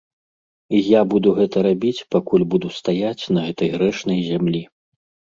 [0.75, 4.63] І я буду гэта рабіць, пакуль буду стаяць на гэтай грэшнай зямлі.